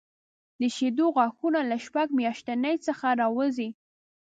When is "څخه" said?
2.87-3.07